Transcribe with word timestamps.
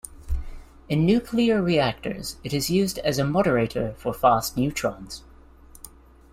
In 0.89 1.05
nuclear 1.05 1.61
reactors, 1.61 2.37
it 2.43 2.55
is 2.55 2.71
used 2.71 2.97
as 2.97 3.19
a 3.19 3.23
moderator 3.23 3.93
for 3.99 4.15
fast 4.15 4.57
neutrons. 4.57 5.21